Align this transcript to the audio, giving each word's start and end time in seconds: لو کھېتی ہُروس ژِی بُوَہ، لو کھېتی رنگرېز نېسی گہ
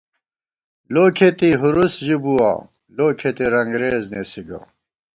لو 0.93 1.03
کھېتی 1.17 1.49
ہُروس 1.61 1.93
ژِی 2.05 2.15
بُوَہ، 2.23 2.51
لو 2.95 3.05
کھېتی 3.19 3.45
رنگرېز 3.53 4.05
نېسی 4.13 4.41
گہ 4.47 4.59